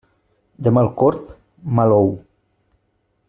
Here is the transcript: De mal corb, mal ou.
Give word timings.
De 0.67 0.71
mal 0.77 0.89
corb, 1.01 1.29
mal 1.79 1.91
ou. 2.01 2.09